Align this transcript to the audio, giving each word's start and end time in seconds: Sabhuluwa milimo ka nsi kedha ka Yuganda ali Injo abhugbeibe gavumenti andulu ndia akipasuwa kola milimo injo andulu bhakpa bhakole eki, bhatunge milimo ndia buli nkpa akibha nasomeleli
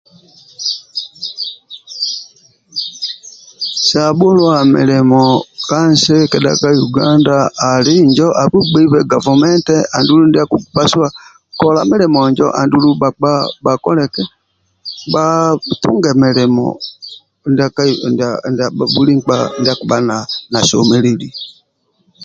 Sabhuluwa 3.87 4.57
milimo 4.75 5.23
ka 5.67 5.79
nsi 5.91 6.15
kedha 6.31 6.53
ka 6.61 6.69
Yuganda 6.79 7.35
ali 7.69 7.91
Injo 8.03 8.27
abhugbeibe 8.41 8.99
gavumenti 9.13 9.75
andulu 9.97 10.23
ndia 10.27 10.43
akipasuwa 10.45 11.07
kola 11.59 11.81
milimo 11.91 12.19
injo 12.29 12.47
andulu 12.59 12.89
bhakpa 13.01 13.31
bhakole 13.65 14.01
eki, 14.07 14.23
bhatunge 15.13 16.09
milimo 16.23 16.65
ndia 18.51 18.67
buli 18.93 19.11
nkpa 19.17 19.37
akibha 19.71 19.97
nasomeleli 20.51 21.27